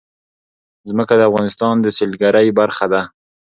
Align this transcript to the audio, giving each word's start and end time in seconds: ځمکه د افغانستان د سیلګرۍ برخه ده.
ځمکه 0.89 1.13
د 1.17 1.21
افغانستان 1.29 1.75
د 1.81 1.87
سیلګرۍ 1.97 2.47
برخه 2.59 2.85
ده. 2.93 3.01